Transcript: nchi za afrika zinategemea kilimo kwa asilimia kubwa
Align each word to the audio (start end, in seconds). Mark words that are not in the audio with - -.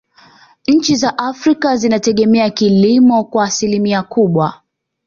nchi 0.67 0.95
za 0.95 1.17
afrika 1.17 1.75
zinategemea 1.77 2.49
kilimo 2.49 3.23
kwa 3.23 3.45
asilimia 3.45 4.03
kubwa 4.03 4.61